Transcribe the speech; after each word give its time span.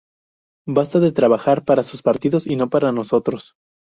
Basta 0.65 0.99
de 0.99 1.11
trabajar 1.11 1.63
para 1.63 1.83
sus 1.83 2.01
partidos 2.01 2.47
y 2.47 2.55
no 2.55 2.71
para 2.71 2.91
nosotros. 2.91 3.53